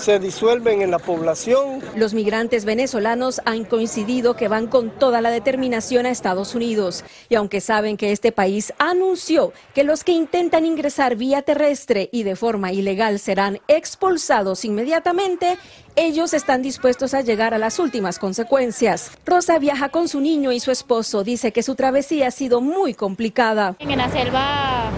se 0.02 0.18
disuelven 0.18 0.82
en 0.82 0.90
la 0.90 0.98
población. 0.98 1.80
Los 1.96 2.14
migrantes 2.14 2.66
venezolanos 2.66 3.40
han 3.46 3.66
coincidido 3.66 4.36
que 4.36 4.48
van 4.48 4.66
con 4.66 4.90
toda 4.90 5.22
la 5.22 5.30
determinación 5.30 6.08
a 6.08 6.10
Estados 6.10 6.56
Unidos 6.56 7.04
y 7.30 7.36
aunque 7.36 7.62
saben 7.62 7.98
que 7.98 8.12
este 8.12 8.32
país 8.32 8.74
anunció 8.80 9.54
que 9.76 9.84
los 9.84 10.04
que 10.04 10.12
intentan 10.12 10.66
ingresar 10.66 11.16
vía 11.16 11.44
terrestre 11.44 12.10
y 12.12 12.24
de 12.24 12.36
forma 12.36 12.72
ilegal 12.72 13.20
serán 13.20 13.60
expulsados 13.68 14.66
inmediatamente, 14.66 15.60
ellos 15.96 16.34
están 16.34 16.64
dispuestos 16.64 17.14
a 17.14 17.22
llegar 17.22 17.54
a 17.54 17.60
las 17.60 17.78
últimas 17.78 18.18
consecuencias. 18.18 19.12
Rosa 19.26 19.60
viaja 19.60 19.90
con 19.90 20.08
su 20.08 20.20
niño 20.20 20.52
y 20.52 20.60
su 20.60 20.72
esposo. 20.72 21.24
Dice 21.24 21.52
que 21.52 21.62
su 21.62 21.76
travesía 21.76 22.28
ha 22.28 22.32
sido 22.32 22.60
muy 22.60 22.96
complicada. 22.96 23.76
En 23.78 23.98
la 23.98 24.10
selva 24.10 24.90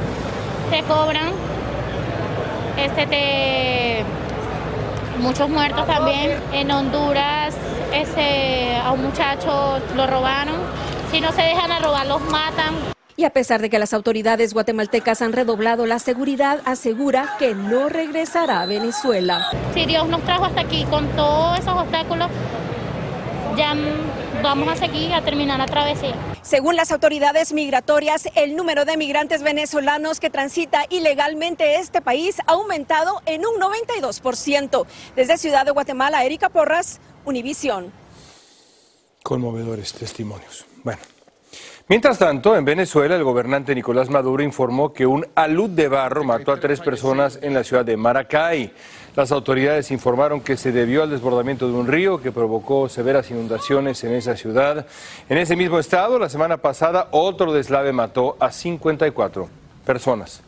te 0.72 0.82
cobran 0.84 1.34
este 2.78 3.06
te 3.06 4.23
muchos 5.20 5.50
muertos 5.50 5.86
también. 5.88 6.40
En 6.52 6.72
Honduras 6.72 7.56
ese, 7.94 8.76
a 8.78 8.92
un 8.92 9.04
muchacho 9.04 9.80
lo 9.96 10.08
robaron. 10.08 10.56
Si 11.12 11.22
no 11.22 11.32
se 11.32 11.42
dejan 11.42 11.72
a 11.72 11.80
robar, 11.80 12.08
los 12.08 12.22
matan. 12.22 12.74
Y 13.16 13.26
a 13.26 13.30
pesar 13.30 13.62
de 13.62 13.70
que 13.70 13.78
las 13.78 13.94
autoridades 13.94 14.54
guatemaltecas 14.54 15.22
han 15.22 15.34
redoblado 15.34 15.86
la 15.86 16.00
seguridad, 16.00 16.60
asegura 16.66 17.36
que 17.38 17.54
no 17.54 17.88
regresará 17.88 18.62
a 18.62 18.66
Venezuela. 18.66 19.48
Si 19.74 19.86
Dios 19.86 20.08
nos 20.08 20.22
trajo 20.24 20.46
hasta 20.46 20.62
aquí 20.62 20.84
con 20.86 21.08
todos 21.10 21.60
esos 21.60 21.76
obstáculos, 21.76 22.30
ya 23.56 23.76
vamos 24.44 24.68
a 24.68 24.76
seguir 24.76 25.14
a 25.14 25.24
terminar 25.24 25.58
la 25.58 25.66
travesía. 25.66 26.14
Según 26.42 26.76
las 26.76 26.92
autoridades 26.92 27.54
migratorias, 27.54 28.28
el 28.36 28.56
número 28.56 28.84
de 28.84 28.98
migrantes 28.98 29.42
venezolanos 29.42 30.20
que 30.20 30.30
transita 30.30 30.86
ilegalmente 30.90 31.78
este 31.78 32.02
país 32.02 32.40
ha 32.46 32.52
aumentado 32.52 33.22
en 33.26 33.46
un 33.46 33.56
92%. 33.56 34.86
Desde 35.16 35.38
Ciudad 35.38 35.66
de 35.66 35.72
Guatemala, 35.72 36.26
Erika 36.26 36.50
Porras, 36.50 37.00
Univisión. 37.26 37.92
Conmovedores 39.24 39.94
testimonios. 39.94 40.66
Bueno. 40.84 41.00
Mientras 41.90 42.18
tanto, 42.18 42.56
en 42.56 42.64
Venezuela, 42.64 43.16
el 43.16 43.24
gobernante 43.26 43.76
Nicolás 43.76 44.10
Maduro 44.10 44.42
informó 44.42 44.94
que 44.94 45.06
un 45.06 45.28
alud 45.36 45.70
de 45.70 45.90
barro 45.90 46.24
mató 46.24 46.54
a 46.54 46.60
tres 46.60 46.80
personas 46.80 47.40
en 47.42 47.54
la 47.54 47.64
ciudad 47.64 47.84
de 47.84 47.98
Maracay. 47.98 48.74
Las 49.16 49.32
autoridades 49.32 49.92
informaron 49.92 50.42
que 50.42 50.58
se 50.58 50.72
debió 50.72 51.04
al 51.04 51.12
desbordamiento 51.12 51.68
de 51.68 51.74
un 51.74 51.86
río 51.86 52.20
que 52.20 52.32
provocó 52.32 52.90
severas 52.90 53.30
inundaciones 53.30 54.04
en 54.04 54.14
esa 54.14 54.36
ciudad. 54.36 54.88
En 55.30 55.38
ese 55.38 55.56
mismo 55.56 55.78
estado, 55.78 56.18
la 56.18 56.30
semana 56.30 56.58
pasada, 56.58 57.10
otro 57.12 57.54
deslave 57.54 57.94
mató 57.94 58.36
a 58.40 58.52
54 58.52 59.50
personas. 59.86 60.42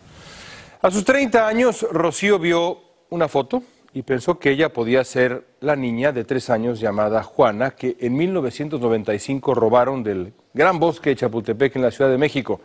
A 0.81 0.89
sus 0.89 1.05
30 1.05 1.47
años, 1.47 1.85
Rocío 1.91 2.39
vio 2.39 2.79
una 3.11 3.27
foto 3.27 3.61
y 3.93 4.01
pensó 4.01 4.39
que 4.39 4.49
ella 4.49 4.73
podía 4.73 5.03
ser 5.03 5.45
la 5.59 5.75
niña 5.75 6.11
de 6.11 6.23
tres 6.23 6.49
años 6.49 6.79
llamada 6.79 7.21
Juana, 7.21 7.71
que 7.71 7.95
en 7.99 8.17
1995 8.17 9.53
robaron 9.53 10.01
del 10.01 10.33
Gran 10.55 10.79
Bosque 10.79 11.11
de 11.11 11.17
Chapultepec 11.17 11.75
en 11.75 11.83
la 11.83 11.91
Ciudad 11.91 12.09
de 12.09 12.17
México. 12.17 12.59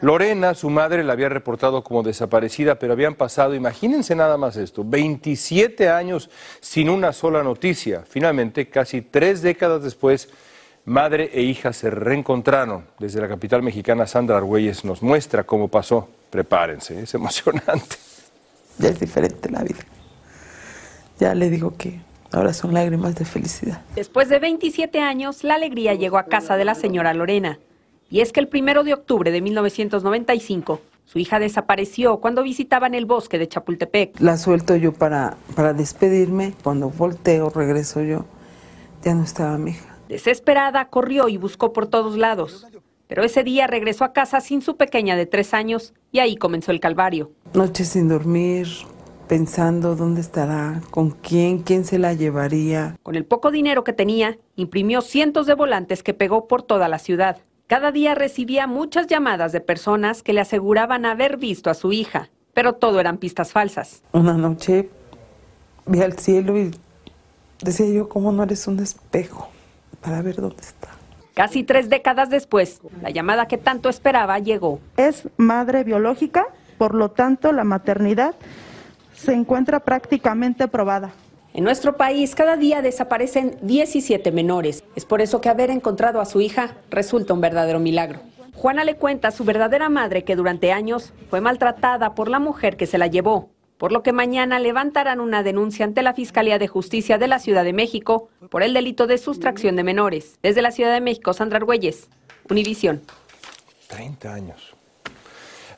Lorena, 0.00 0.54
su 0.54 0.70
madre, 0.70 1.04
la 1.04 1.12
había 1.12 1.28
reportado 1.28 1.82
como 1.82 2.02
desaparecida, 2.02 2.78
pero 2.78 2.92
habían 2.92 3.14
pasado, 3.14 3.54
imagínense 3.54 4.14
nada 4.14 4.36
más 4.36 4.56
esto, 4.56 4.84
27 4.84 5.88
años 5.88 6.30
sin 6.60 6.88
una 6.88 7.12
sola 7.12 7.42
noticia. 7.42 8.04
Finalmente, 8.08 8.68
casi 8.68 9.02
tres 9.02 9.42
décadas 9.42 9.82
después, 9.82 10.28
madre 10.84 11.30
e 11.32 11.42
hija 11.42 11.72
se 11.72 11.90
reencontraron. 11.90 12.86
Desde 12.98 13.20
la 13.20 13.28
capital 13.28 13.62
mexicana, 13.62 14.06
Sandra 14.06 14.36
Argüelles 14.36 14.84
nos 14.84 15.02
muestra 15.02 15.44
cómo 15.44 15.68
pasó. 15.68 16.08
Prepárense, 16.30 17.02
es 17.02 17.14
emocionante. 17.14 17.96
Ya 18.78 18.90
es 18.90 19.00
diferente 19.00 19.50
la 19.50 19.62
vida. 19.62 19.84
Ya 21.18 21.34
le 21.34 21.48
digo 21.48 21.74
que 21.76 22.00
Ahora 22.32 22.52
son 22.52 22.74
lágrimas 22.74 23.14
de 23.14 23.24
felicidad. 23.24 23.80
Después 23.94 24.28
de 24.28 24.38
27 24.38 25.00
años, 25.00 25.44
la 25.44 25.54
alegría 25.54 25.94
llegó 25.94 26.18
a 26.18 26.24
casa 26.24 26.56
de 26.56 26.64
la 26.64 26.74
señora 26.74 27.14
Lorena. 27.14 27.58
Y 28.08 28.20
es 28.20 28.32
que 28.32 28.40
el 28.40 28.48
primero 28.48 28.84
de 28.84 28.94
octubre 28.94 29.30
de 29.30 29.40
1995, 29.40 30.80
su 31.04 31.18
hija 31.18 31.38
desapareció 31.38 32.18
cuando 32.18 32.42
visitaban 32.42 32.94
el 32.94 33.06
bosque 33.06 33.38
de 33.38 33.48
Chapultepec. 33.48 34.20
La 34.20 34.36
suelto 34.36 34.76
yo 34.76 34.92
para, 34.92 35.36
para 35.54 35.72
despedirme. 35.72 36.54
Cuando 36.62 36.90
volteo, 36.90 37.50
regreso 37.50 38.02
yo. 38.02 38.24
Ya 39.02 39.14
no 39.14 39.24
estaba 39.24 39.58
mi 39.58 39.72
hija. 39.72 39.96
Desesperada, 40.08 40.88
corrió 40.88 41.28
y 41.28 41.36
buscó 41.36 41.72
por 41.72 41.86
todos 41.88 42.16
lados. 42.16 42.66
Pero 43.08 43.22
ese 43.22 43.44
día 43.44 43.66
regresó 43.66 44.04
a 44.04 44.12
casa 44.12 44.40
sin 44.40 44.62
su 44.62 44.76
pequeña 44.76 45.16
de 45.16 45.26
tres 45.26 45.54
años 45.54 45.94
y 46.10 46.18
ahí 46.18 46.36
comenzó 46.36 46.72
el 46.72 46.80
calvario. 46.80 47.30
Noches 47.54 47.88
sin 47.88 48.08
dormir, 48.08 48.68
pensando 49.28 49.94
dónde 49.94 50.20
estará, 50.20 50.80
con 50.90 51.10
quién, 51.10 51.60
quién 51.60 51.84
se 51.84 51.98
la 51.98 52.14
llevaría. 52.14 52.96
Con 53.02 53.14
el 53.14 53.24
poco 53.24 53.50
dinero 53.50 53.84
que 53.84 53.92
tenía, 53.92 54.38
imprimió 54.56 55.02
cientos 55.02 55.46
de 55.46 55.54
volantes 55.54 56.02
que 56.02 56.14
pegó 56.14 56.48
por 56.48 56.62
toda 56.62 56.88
la 56.88 56.98
ciudad. 56.98 57.38
Cada 57.66 57.90
día 57.90 58.14
recibía 58.14 58.68
muchas 58.68 59.08
llamadas 59.08 59.50
de 59.50 59.60
personas 59.60 60.22
que 60.22 60.32
le 60.32 60.40
aseguraban 60.40 61.04
haber 61.04 61.36
visto 61.36 61.68
a 61.68 61.74
su 61.74 61.92
hija, 61.92 62.30
pero 62.54 62.74
todo 62.74 63.00
eran 63.00 63.18
pistas 63.18 63.50
falsas. 63.50 64.02
Una 64.12 64.34
noche 64.34 64.88
vi 65.84 66.00
al 66.00 66.16
cielo 66.16 66.56
y 66.56 66.70
decía 67.60 67.86
yo, 67.86 68.08
¿cómo 68.08 68.30
no 68.30 68.44
eres 68.44 68.68
un 68.68 68.78
espejo 68.78 69.48
para 70.00 70.22
ver 70.22 70.36
dónde 70.36 70.60
está? 70.60 70.90
Casi 71.34 71.64
tres 71.64 71.90
décadas 71.90 72.30
después, 72.30 72.82
la 73.02 73.10
llamada 73.10 73.48
que 73.48 73.58
tanto 73.58 73.88
esperaba 73.88 74.38
llegó. 74.38 74.78
Es 74.96 75.28
madre 75.36 75.82
biológica, 75.82 76.46
por 76.78 76.94
lo 76.94 77.10
tanto 77.10 77.50
la 77.50 77.64
maternidad 77.64 78.36
se 79.12 79.32
encuentra 79.32 79.80
prácticamente 79.80 80.68
probada. 80.68 81.10
En 81.56 81.64
nuestro 81.64 81.96
país 81.96 82.34
cada 82.34 82.58
día 82.58 82.82
desaparecen 82.82 83.56
17 83.62 84.30
menores. 84.30 84.84
Es 84.94 85.06
por 85.06 85.22
eso 85.22 85.40
que 85.40 85.48
haber 85.48 85.70
encontrado 85.70 86.20
a 86.20 86.26
su 86.26 86.42
hija 86.42 86.76
resulta 86.90 87.32
un 87.32 87.40
verdadero 87.40 87.80
milagro. 87.80 88.20
Juana 88.52 88.84
le 88.84 88.96
cuenta 88.96 89.28
a 89.28 89.30
su 89.30 89.42
verdadera 89.42 89.88
madre 89.88 90.22
que 90.22 90.36
durante 90.36 90.70
años 90.70 91.14
fue 91.30 91.40
maltratada 91.40 92.14
por 92.14 92.28
la 92.28 92.40
mujer 92.40 92.76
que 92.76 92.84
se 92.84 92.98
la 92.98 93.06
llevó, 93.06 93.48
por 93.78 93.90
lo 93.90 94.02
que 94.02 94.12
mañana 94.12 94.58
levantarán 94.58 95.18
una 95.18 95.42
denuncia 95.42 95.86
ante 95.86 96.02
la 96.02 96.12
Fiscalía 96.12 96.58
de 96.58 96.68
Justicia 96.68 97.16
de 97.16 97.26
la 97.26 97.38
Ciudad 97.38 97.64
de 97.64 97.72
México 97.72 98.28
por 98.50 98.62
el 98.62 98.74
delito 98.74 99.06
de 99.06 99.16
sustracción 99.16 99.76
de 99.76 99.84
menores. 99.84 100.38
Desde 100.42 100.60
la 100.60 100.72
Ciudad 100.72 100.92
de 100.92 101.00
México, 101.00 101.32
Sandra 101.32 101.56
Argüelles, 101.56 102.10
Univisión. 102.50 103.00
30 103.88 104.34
años. 104.34 104.75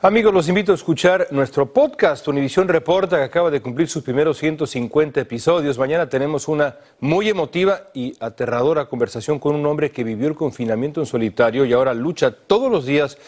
Amigos, 0.01 0.33
los 0.33 0.49
invito 0.49 0.71
a 0.71 0.77
escuchar 0.77 1.27
nuestro 1.33 1.73
podcast 1.73 2.29
Univisión 2.29 2.69
Reporta, 2.69 3.17
que 3.17 3.25
acaba 3.25 3.51
de 3.51 3.61
cumplir 3.61 3.89
sus 3.89 4.05
primeros 4.05 4.39
150 4.39 5.21
episodios. 5.21 5.77
Mañana 5.77 6.09
tenemos 6.09 6.47
una 6.47 6.77
muy 7.01 7.29
emotiva 7.29 7.89
y 7.93 8.15
aterradora 8.21 8.89
conversación 8.89 9.41
con 9.41 9.57
un 9.57 9.67
hombre 9.67 9.91
que 9.91 10.05
vivió 10.05 10.29
el 10.29 10.37
confinamiento 10.37 11.01
en 11.01 11.07
solitario 11.07 11.65
y 11.65 11.73
ahora 11.73 11.95
lucha 11.95 12.31
todos 12.31 12.71
los 12.71 12.87
días 12.87 13.19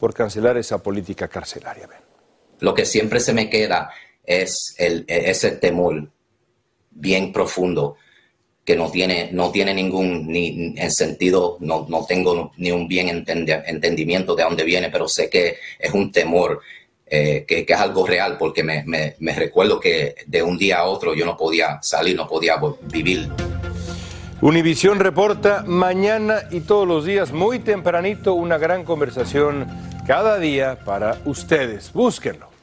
por 0.00 0.14
cancelar 0.14 0.56
esa 0.56 0.82
política 0.82 1.28
carcelaria. 1.28 1.88
Lo 2.58 2.74
que 2.74 2.86
siempre 2.86 3.20
se 3.20 3.32
me 3.32 3.48
queda 3.48 3.92
es 4.24 4.74
el, 4.78 5.04
ese 5.06 5.52
temor 5.52 6.08
bien 6.90 7.32
profundo 7.32 7.98
que 8.66 8.74
no 8.74 8.90
tiene, 8.90 9.30
no 9.32 9.52
tiene 9.52 9.72
ningún 9.72 10.26
ni, 10.26 10.74
en 10.76 10.90
sentido, 10.90 11.56
no, 11.60 11.86
no 11.88 12.04
tengo 12.04 12.52
ni 12.56 12.72
un 12.72 12.88
bien 12.88 13.08
entendimiento 13.08 14.34
de 14.34 14.42
dónde 14.42 14.64
viene, 14.64 14.90
pero 14.90 15.06
sé 15.08 15.30
que 15.30 15.58
es 15.78 15.94
un 15.94 16.10
temor, 16.10 16.60
eh, 17.06 17.44
que, 17.46 17.64
que, 17.64 17.72
es 17.72 17.78
algo 17.78 18.04
real, 18.04 18.36
porque 18.36 18.64
me, 18.64 18.82
me, 18.84 19.14
me, 19.20 19.34
recuerdo 19.34 19.78
que 19.78 20.16
de 20.26 20.42
un 20.42 20.58
día 20.58 20.78
a 20.78 20.86
otro 20.86 21.14
yo 21.14 21.24
no 21.24 21.36
podía 21.36 21.78
salir, 21.80 22.16
no 22.16 22.26
podía 22.26 22.56
vivir. 22.92 23.28
Univisión 24.40 24.98
reporta 24.98 25.62
mañana 25.64 26.42
y 26.50 26.60
todos 26.60 26.88
los 26.88 27.04
días, 27.04 27.30
muy 27.30 27.60
tempranito, 27.60 28.34
una 28.34 28.58
gran 28.58 28.82
conversación 28.82 29.68
cada 30.08 30.40
día 30.40 30.80
para 30.84 31.18
ustedes. 31.24 31.92
Búsquenlo. 31.92 32.55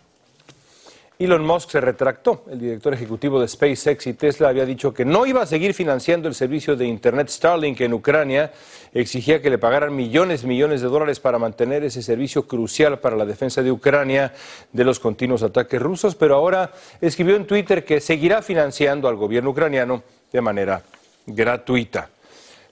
Elon 1.25 1.45
Musk 1.45 1.69
se 1.69 1.81
retractó. 1.81 2.43
El 2.51 2.59
director 2.59 2.93
ejecutivo 2.93 3.39
de 3.39 3.47
SpaceX 3.47 4.07
y 4.07 4.13
Tesla 4.13 4.49
había 4.49 4.65
dicho 4.65 4.93
que 4.93 5.05
no 5.05 5.25
iba 5.25 5.41
a 5.41 5.45
seguir 5.45 5.73
financiando 5.73 6.27
el 6.27 6.36
servicio 6.36 6.75
de 6.75 6.86
Internet 6.86 7.29
Starlink 7.29 7.81
en 7.81 7.93
Ucrania. 7.93 8.51
Exigía 8.93 9.41
que 9.41 9.49
le 9.49 9.57
pagaran 9.57 9.95
millones 9.95 10.43
y 10.43 10.47
millones 10.47 10.81
de 10.81 10.88
dólares 10.88 11.19
para 11.19 11.39
mantener 11.39 11.83
ese 11.83 12.01
servicio 12.01 12.47
crucial 12.47 12.99
para 12.99 13.15
la 13.15 13.25
defensa 13.25 13.63
de 13.63 13.71
Ucrania 13.71 14.33
de 14.71 14.83
los 14.83 14.99
continuos 14.99 15.43
ataques 15.43 15.81
rusos, 15.81 16.15
pero 16.15 16.36
ahora 16.36 16.71
escribió 16.99 17.36
en 17.36 17.47
Twitter 17.47 17.86
que 17.86 17.99
seguirá 18.01 18.41
financiando 18.41 19.07
al 19.07 19.15
gobierno 19.15 19.51
ucraniano 19.51 20.03
de 20.31 20.41
manera 20.41 20.81
gratuita. 21.25 22.09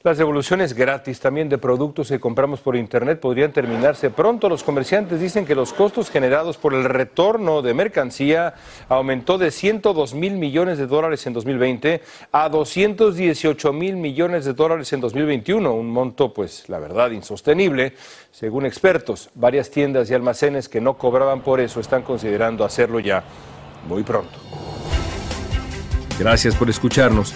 Las 0.03 0.17
devoluciones 0.17 0.73
gratis 0.73 1.19
también 1.19 1.47
de 1.47 1.59
productos 1.59 2.09
que 2.09 2.19
compramos 2.19 2.59
por 2.59 2.75
Internet 2.75 3.19
podrían 3.19 3.53
terminarse 3.53 4.09
pronto. 4.09 4.49
Los 4.49 4.63
comerciantes 4.63 5.19
dicen 5.19 5.45
que 5.45 5.53
los 5.53 5.73
costos 5.73 6.09
generados 6.09 6.57
por 6.57 6.73
el 6.73 6.85
retorno 6.85 7.61
de 7.61 7.75
mercancía 7.75 8.55
aumentó 8.89 9.37
de 9.37 9.51
102 9.51 10.15
mil 10.15 10.33
millones 10.33 10.79
de 10.79 10.87
dólares 10.87 11.27
en 11.27 11.33
2020 11.33 12.01
a 12.31 12.49
218 12.49 13.73
mil 13.73 13.95
millones 13.95 14.45
de 14.45 14.53
dólares 14.53 14.91
en 14.91 15.01
2021, 15.01 15.71
un 15.71 15.91
monto, 15.91 16.33
pues, 16.33 16.67
la 16.67 16.79
verdad, 16.79 17.11
insostenible. 17.11 17.93
Según 18.31 18.65
expertos, 18.65 19.29
varias 19.35 19.69
tiendas 19.69 20.09
y 20.09 20.15
almacenes 20.15 20.67
que 20.67 20.81
no 20.81 20.97
cobraban 20.97 21.41
por 21.41 21.59
eso 21.59 21.79
están 21.79 22.01
considerando 22.01 22.65
hacerlo 22.65 22.99
ya 22.99 23.23
muy 23.87 24.01
pronto. 24.01 24.39
Gracias 26.17 26.55
por 26.55 26.71
escucharnos. 26.71 27.35